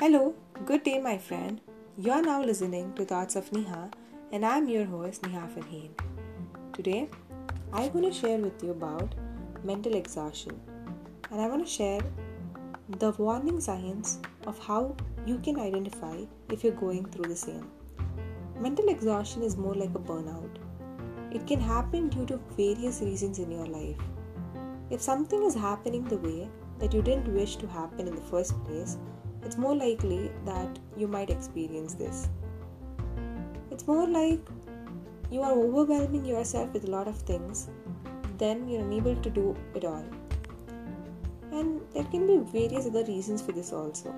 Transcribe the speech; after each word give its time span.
Hello, 0.00 0.34
good 0.64 0.82
day, 0.82 0.98
my 0.98 1.18
friend. 1.18 1.60
You 1.98 2.12
are 2.12 2.22
now 2.22 2.42
listening 2.42 2.94
to 2.94 3.04
Thoughts 3.04 3.36
of 3.36 3.52
Neha, 3.52 3.90
and 4.32 4.46
I'm 4.46 4.66
your 4.66 4.86
host, 4.86 5.26
Neha 5.26 5.46
Farheen. 5.54 5.90
Today, 6.72 7.10
I'm 7.70 7.90
going 7.92 8.06
to 8.06 8.18
share 8.18 8.38
with 8.38 8.64
you 8.64 8.70
about 8.70 9.14
mental 9.62 9.94
exhaustion, 9.94 10.58
and 11.30 11.38
I 11.38 11.48
want 11.48 11.66
to 11.66 11.70
share 11.70 12.00
the 13.00 13.10
warning 13.18 13.60
signs 13.60 14.20
of 14.46 14.58
how 14.58 14.96
you 15.26 15.36
can 15.36 15.60
identify 15.60 16.16
if 16.48 16.64
you're 16.64 16.80
going 16.86 17.04
through 17.04 17.28
the 17.28 17.36
same. 17.36 17.70
Mental 18.58 18.88
exhaustion 18.88 19.42
is 19.42 19.58
more 19.58 19.74
like 19.74 19.94
a 19.94 19.98
burnout. 19.98 20.56
It 21.30 21.46
can 21.46 21.60
happen 21.60 22.08
due 22.08 22.24
to 22.24 22.40
various 22.56 23.02
reasons 23.02 23.38
in 23.38 23.50
your 23.50 23.66
life. 23.66 24.00
If 24.88 25.02
something 25.02 25.42
is 25.42 25.54
happening 25.54 26.04
the 26.04 26.16
way 26.16 26.48
that 26.78 26.94
you 26.94 27.02
didn't 27.02 27.34
wish 27.34 27.56
to 27.56 27.66
happen 27.66 28.08
in 28.08 28.16
the 28.16 28.28
first 28.32 28.64
place, 28.64 28.96
it's 29.44 29.56
more 29.56 29.74
likely 29.74 30.30
that 30.44 30.78
you 30.96 31.06
might 31.06 31.30
experience 31.30 31.94
this. 31.94 32.28
It's 33.70 33.86
more 33.86 34.06
like 34.06 34.40
you 35.30 35.42
are 35.42 35.52
overwhelming 35.52 36.24
yourself 36.24 36.72
with 36.72 36.84
a 36.84 36.90
lot 36.90 37.08
of 37.08 37.16
things, 37.16 37.68
then 38.38 38.68
you're 38.68 38.82
unable 38.82 39.16
to 39.16 39.30
do 39.30 39.56
it 39.74 39.84
all. 39.84 40.04
And 41.52 41.80
there 41.92 42.04
can 42.04 42.26
be 42.26 42.38
various 42.58 42.86
other 42.86 43.04
reasons 43.04 43.42
for 43.42 43.52
this 43.52 43.72
also. 43.72 44.14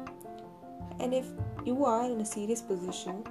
And 1.01 1.13
if 1.13 1.27
you 1.65 1.85
are 1.85 2.05
in 2.11 2.21
a 2.21 2.25
serious 2.25 2.63
position, 2.63 3.25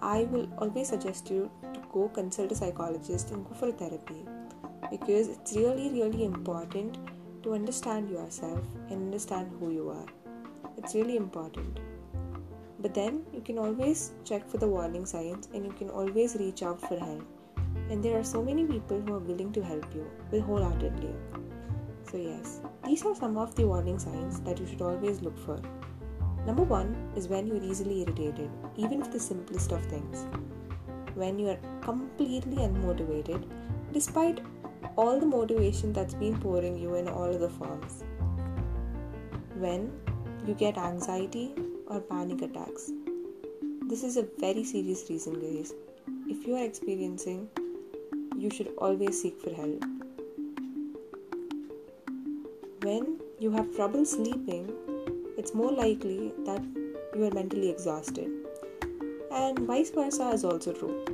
I 0.00 0.24
will 0.24 0.48
always 0.58 0.88
suggest 0.88 1.30
you 1.30 1.50
to 1.74 1.80
go 1.92 2.08
consult 2.08 2.52
a 2.52 2.54
psychologist 2.54 3.30
and 3.30 3.44
go 3.46 3.54
for 3.54 3.72
therapy 3.72 4.24
because 4.90 5.28
it's 5.28 5.56
really, 5.56 5.90
really 5.90 6.24
important 6.24 6.98
to 7.42 7.54
understand 7.54 8.10
yourself 8.10 8.60
and 8.88 9.02
understand 9.02 9.50
who 9.58 9.70
you 9.72 9.90
are. 9.90 10.06
It's 10.78 10.94
really 10.94 11.16
important. 11.16 11.80
But 12.80 12.94
then 12.94 13.24
you 13.34 13.40
can 13.40 13.58
always 13.58 14.12
check 14.24 14.48
for 14.48 14.58
the 14.58 14.68
warning 14.68 15.06
signs 15.06 15.48
and 15.52 15.66
you 15.66 15.72
can 15.72 15.90
always 15.90 16.36
reach 16.36 16.62
out 16.62 16.80
for 16.80 16.96
help. 16.96 17.26
And 17.90 18.02
there 18.02 18.16
are 18.16 18.24
so 18.24 18.42
many 18.42 18.64
people 18.64 19.00
who 19.00 19.14
are 19.14 19.18
willing 19.30 19.52
to 19.54 19.62
help 19.62 19.92
you 19.92 20.08
with 20.30 20.44
wholeheartedly. 20.44 21.14
So, 22.10 22.16
yes, 22.16 22.60
these 22.86 23.04
are 23.04 23.14
some 23.14 23.36
of 23.36 23.56
the 23.56 23.66
warning 23.66 23.98
signs 23.98 24.38
that 24.40 24.60
you 24.60 24.68
should 24.68 24.80
always 24.80 25.20
look 25.20 25.36
for. 25.38 25.60
Number 26.46 26.62
one 26.62 26.94
is 27.16 27.26
when 27.26 27.48
you're 27.48 27.62
easily 27.62 28.02
irritated, 28.02 28.48
even 28.76 29.00
with 29.00 29.12
the 29.12 29.20
simplest 29.20 29.72
of 29.72 29.84
things. 29.86 30.26
When 31.14 31.40
you 31.40 31.48
are 31.48 31.58
completely 31.80 32.58
unmotivated, 32.58 33.44
despite 33.92 34.40
all 34.96 35.18
the 35.18 35.26
motivation 35.26 35.92
that's 35.92 36.14
been 36.14 36.38
pouring 36.38 36.78
you 36.78 36.94
in 36.94 37.08
all 37.08 37.36
the 37.36 37.50
forms. 37.50 38.04
When 39.56 39.90
you 40.46 40.54
get 40.54 40.78
anxiety 40.78 41.54
or 41.86 42.00
panic 42.00 42.42
attacks. 42.42 42.90
This 43.88 44.02
is 44.02 44.16
a 44.16 44.26
very 44.38 44.64
serious 44.64 45.04
reason, 45.08 45.34
guys. 45.40 45.72
If 46.26 46.46
you 46.46 46.56
are 46.56 46.64
experiencing, 46.64 47.48
you 48.36 48.50
should 48.50 48.68
always 48.78 49.20
seek 49.20 49.40
for 49.40 49.52
help. 49.54 49.84
When 52.82 53.18
you 53.40 53.50
have 53.52 53.74
trouble 53.74 54.04
sleeping, 54.04 54.70
it's 55.36 55.54
more 55.54 55.72
likely 55.72 56.32
that 56.44 56.62
you 57.14 57.24
are 57.24 57.30
mentally 57.30 57.70
exhausted. 57.70 58.30
And 59.32 59.58
vice 59.60 59.90
versa 59.90 60.30
is 60.30 60.44
also 60.44 60.72
true. 60.72 61.04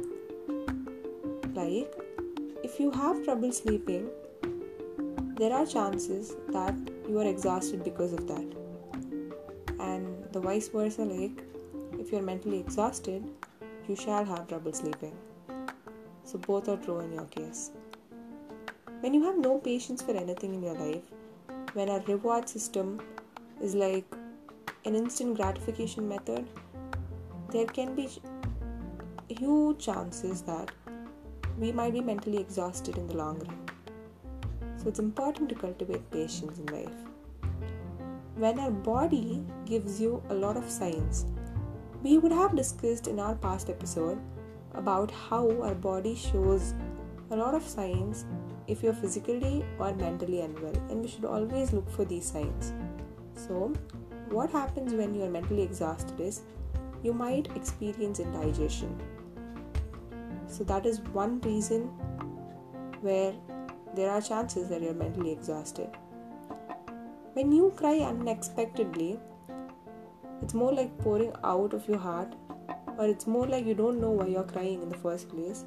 Like, 1.54 1.94
if 2.62 2.80
you 2.80 2.90
have 2.90 3.24
trouble 3.24 3.52
sleeping, 3.52 4.08
there 5.36 5.52
are 5.52 5.66
chances 5.66 6.34
that 6.48 6.74
you 7.08 7.18
are 7.18 7.26
exhausted 7.26 7.84
because 7.84 8.12
of 8.12 8.26
that 8.28 8.63
the 10.34 10.40
vice 10.40 10.66
versa 10.66 11.04
like 11.08 11.42
if 12.02 12.10
you're 12.10 12.28
mentally 12.28 12.58
exhausted 12.58 13.26
you 13.88 13.94
shall 13.94 14.24
have 14.24 14.48
trouble 14.48 14.72
sleeping. 14.72 15.14
So 16.24 16.38
both 16.38 16.68
are 16.68 16.76
true 16.76 16.98
in 17.00 17.12
your 17.12 17.26
case. 17.26 17.70
When 19.00 19.14
you 19.14 19.22
have 19.24 19.38
no 19.38 19.58
patience 19.58 20.02
for 20.02 20.16
anything 20.16 20.54
in 20.54 20.62
your 20.62 20.74
life 20.74 21.04
when 21.74 21.88
our 21.88 22.00
reward 22.08 22.48
system 22.48 23.00
is 23.62 23.76
like 23.76 24.04
an 24.84 24.96
instant 24.96 25.36
gratification 25.36 26.08
method 26.08 26.48
there 27.50 27.66
can 27.66 27.94
be 27.94 28.08
huge 29.28 29.78
chances 29.78 30.42
that 30.42 30.72
we 31.58 31.70
might 31.70 31.92
be 31.92 32.00
mentally 32.00 32.38
exhausted 32.38 32.98
in 32.98 33.06
the 33.06 33.16
long 33.16 33.38
run. 33.38 33.58
So 34.78 34.88
it's 34.88 34.98
important 34.98 35.48
to 35.50 35.54
cultivate 35.54 36.10
patience 36.10 36.58
in 36.58 36.66
life 36.66 37.13
when 38.36 38.58
our 38.58 38.70
body 38.70 39.42
gives 39.64 40.00
you 40.00 40.22
a 40.28 40.34
lot 40.34 40.56
of 40.56 40.68
signs. 40.68 41.26
We 42.02 42.18
would 42.18 42.32
have 42.32 42.56
discussed 42.56 43.06
in 43.06 43.18
our 43.18 43.34
past 43.34 43.70
episode 43.70 44.18
about 44.74 45.10
how 45.10 45.62
our 45.62 45.74
body 45.74 46.14
shows 46.14 46.74
a 47.30 47.36
lot 47.36 47.54
of 47.54 47.62
signs 47.62 48.24
if 48.66 48.82
you're 48.82 48.92
physically 48.92 49.64
or 49.78 49.94
mentally 49.94 50.40
unwell, 50.40 50.74
and 50.90 51.02
we 51.02 51.08
should 51.08 51.24
always 51.24 51.72
look 51.72 51.88
for 51.90 52.04
these 52.04 52.24
signs. 52.24 52.72
So, 53.34 53.72
what 54.30 54.50
happens 54.50 54.92
when 54.94 55.14
you 55.14 55.22
are 55.22 55.30
mentally 55.30 55.62
exhausted 55.62 56.20
is 56.20 56.42
you 57.02 57.12
might 57.12 57.54
experience 57.56 58.20
indigestion. 58.20 59.00
So, 60.48 60.64
that 60.64 60.86
is 60.86 61.00
one 61.12 61.40
reason 61.40 61.82
where 63.00 63.34
there 63.94 64.10
are 64.10 64.20
chances 64.20 64.68
that 64.70 64.82
you're 64.82 64.94
mentally 64.94 65.30
exhausted. 65.30 65.90
When 67.34 67.50
you 67.50 67.72
cry 67.76 67.98
unexpectedly, 67.98 69.18
it's 70.40 70.54
more 70.54 70.72
like 70.72 70.96
pouring 70.98 71.32
out 71.42 71.74
of 71.74 71.88
your 71.88 71.98
heart, 71.98 72.32
or 72.96 73.06
it's 73.08 73.26
more 73.26 73.48
like 73.48 73.66
you 73.66 73.74
don't 73.74 74.00
know 74.00 74.10
why 74.10 74.26
you're 74.26 74.44
crying 74.44 74.82
in 74.82 74.88
the 74.88 74.96
first 74.96 75.28
place. 75.28 75.64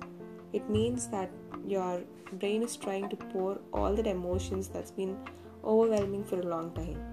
It 0.53 0.69
means 0.69 1.07
that 1.07 1.29
your 1.65 2.03
brain 2.39 2.63
is 2.63 2.77
trying 2.77 3.09
to 3.09 3.17
pour 3.17 3.59
all 3.73 3.93
that 3.95 4.07
emotions 4.07 4.69
that's 4.69 4.91
been 4.91 5.17
overwhelming 5.61 6.23
for 6.23 6.39
a 6.39 6.45
long 6.45 6.73
time. 6.73 7.03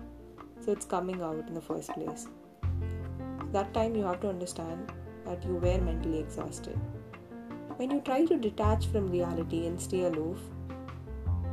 So 0.61 0.71
it's 0.71 0.87
coming 0.87 1.21
out 1.21 1.49
in 1.49 1.55
the 1.55 1.61
first 1.61 1.91
place. 1.91 2.29
That 3.51 3.75
time 3.75 3.97
you 3.97 4.05
have 4.05 4.21
to 4.21 4.29
understand 4.29 4.93
that 5.27 5.45
you 5.45 5.55
were 5.55 5.79
mentally 5.81 6.21
exhausted. 6.21 6.79
When 7.77 7.91
you 7.91 8.01
try 8.03 8.25
to 8.25 8.37
detach 8.37 8.87
from 8.87 9.11
reality 9.11 9.67
and 9.67 9.81
stay 9.81 10.05
aloof, 10.05 10.39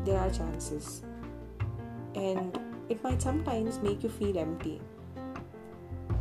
there 0.05 0.19
are 0.19 0.29
chances. 0.29 1.01
And 2.13 2.59
it 2.91 3.03
might 3.03 3.21
sometimes 3.21 3.79
make 3.79 4.03
you 4.03 4.09
feel 4.09 4.37
empty. 4.37 4.81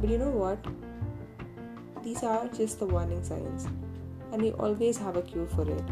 But 0.00 0.08
you 0.08 0.18
know 0.18 0.30
what? 0.30 0.66
These 2.04 2.22
are 2.22 2.46
just 2.48 2.78
the 2.78 2.86
warning 2.86 3.24
signs, 3.24 3.66
and 4.32 4.40
we 4.40 4.52
always 4.52 4.96
have 4.96 5.16
a 5.16 5.22
cure 5.22 5.48
for 5.48 5.68
it. 5.68 5.82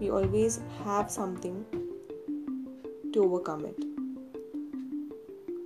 We 0.00 0.10
always 0.10 0.60
have 0.84 1.10
something 1.10 1.64
to 3.12 3.22
overcome 3.22 3.64
it. 3.64 3.84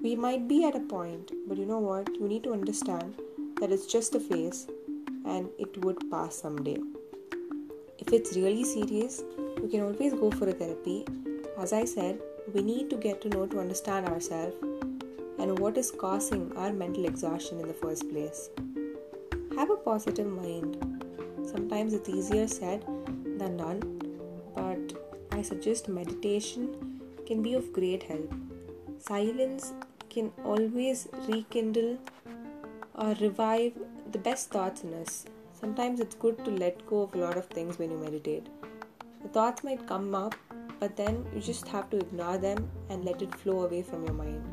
We 0.03 0.15
might 0.15 0.47
be 0.47 0.65
at 0.66 0.76
a 0.76 0.81
point, 0.81 1.32
but 1.49 1.56
you 1.56 1.65
know 1.65 1.78
what? 1.78 2.09
You 2.20 2.28
need 2.28 2.44
to 2.44 2.53
understand 2.53 3.15
that 3.60 3.72
it's 3.72 3.87
just 3.87 4.15
a 4.15 4.20
phase 4.20 4.66
and 5.25 5.49
it 5.59 5.82
would 5.84 6.10
pass 6.10 6.37
someday. 6.37 6.78
If 7.99 8.12
it's 8.12 8.37
really 8.37 8.65
serious, 8.65 9.22
you 9.62 9.69
can 9.69 9.81
always 9.81 10.12
go 10.12 10.31
for 10.31 10.49
a 10.49 10.53
therapy. 10.53 11.05
As 11.59 11.72
I 11.72 11.84
said, 11.84 12.20
we 12.54 12.62
need 12.62 12.88
to 12.91 12.97
get 12.97 13.20
to 13.22 13.28
know 13.28 13.47
to 13.47 13.60
understand 13.60 14.06
ourselves 14.06 14.56
and 15.38 15.59
what 15.59 15.76
is 15.76 15.91
causing 15.91 16.56
our 16.56 16.72
mental 16.72 17.04
exhaustion 17.04 17.60
in 17.60 17.69
the 17.69 17.75
first 17.75 18.09
place. 18.10 18.50
Have 19.56 19.70
a 19.70 19.76
positive 19.76 20.26
mind. 20.26 20.76
Sometimes 21.44 21.94
it's 21.94 22.08
easier 22.08 22.47
said 22.47 22.84
than 23.38 23.56
done, 23.56 23.81
but 24.54 24.94
I 25.32 25.42
suggest 25.42 25.88
meditation 25.88 27.00
can 27.26 27.43
be 27.43 27.55
of 27.55 27.72
great 27.72 28.02
help. 28.02 28.32
Silence 28.99 29.72
can 30.08 30.32
always 30.44 31.08
rekindle 31.28 31.99
or 32.94 33.14
revive 33.20 33.72
the 34.12 34.19
best 34.19 34.50
thoughts 34.50 34.82
in 34.82 34.94
us. 34.94 35.26
Sometimes 35.52 36.00
it's 36.00 36.14
good 36.14 36.44
to 36.44 36.50
let 36.50 36.87
go 36.87 37.02
of 37.02 37.14
a 37.14 37.19
lot 37.19 37.37
of 37.37 37.46
things 37.46 37.78
when 37.78 37.90
you 37.90 37.99
meditate. 37.99 38.46
The 39.22 39.28
thoughts 39.28 39.62
might 39.62 39.87
come 39.87 40.14
up 40.14 40.34
but 40.80 40.96
then 40.96 41.26
you 41.34 41.40
just 41.40 41.66
have 41.69 41.90
to 41.90 41.98
ignore 41.98 42.38
them 42.38 42.70
and 42.88 43.04
let 43.04 43.22
it 43.22 43.34
flow 43.34 43.64
away 43.64 43.82
from 43.82 44.04
your 44.04 44.14
mind. 44.14 44.44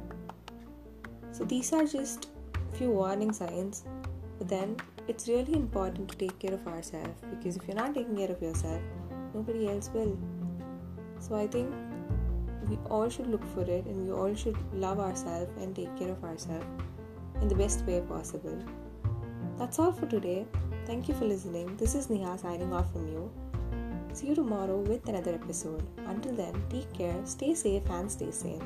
So 1.31 1.43
these 1.43 1.71
are 1.73 1.85
just 1.85 2.29
few 2.73 2.89
warning 2.91 3.31
signs, 3.31 3.83
but 4.37 4.47
then 4.47 4.77
it's 5.07 5.27
really 5.27 5.53
important 5.53 6.09
to 6.09 6.17
take 6.17 6.39
care 6.39 6.53
of 6.53 6.67
ourselves 6.67 7.21
because 7.29 7.57
if 7.57 7.67
you're 7.67 7.75
not 7.75 7.93
taking 7.93 8.17
care 8.17 8.31
of 8.31 8.41
yourself, 8.41 8.81
nobody 9.33 9.67
else 9.67 9.89
will. 9.93 10.17
So 11.19 11.35
I 11.35 11.47
think 11.47 11.73
we 12.69 12.77
all 12.89 13.09
should 13.09 13.27
look 13.27 13.45
for 13.53 13.61
it 13.61 13.85
and 13.85 14.07
we 14.07 14.11
all 14.11 14.33
should 14.33 14.57
love 14.73 14.99
ourselves 14.99 15.51
and 15.61 15.75
take 15.75 15.95
care 15.97 16.09
of 16.09 16.23
ourselves 16.23 16.65
in 17.41 17.47
the 17.47 17.55
best 17.55 17.85
way 17.85 18.01
possible. 18.01 18.57
That's 19.57 19.79
all 19.79 19.91
for 19.91 20.07
today. 20.07 20.45
Thank 20.85 21.07
you 21.07 21.15
for 21.15 21.25
listening. 21.25 21.77
This 21.77 21.95
is 21.95 22.09
Neha 22.09 22.37
signing 22.37 22.73
off 22.73 22.91
from 22.91 23.07
you. 23.07 23.31
See 24.15 24.27
you 24.27 24.35
tomorrow 24.35 24.77
with 24.77 25.09
another 25.09 25.33
episode. 25.33 25.83
Until 26.07 26.35
then, 26.35 26.53
take 26.69 26.91
care, 26.93 27.19
stay 27.25 27.53
safe, 27.53 27.83
and 27.89 28.09
stay 28.09 28.31
sane. 28.31 28.63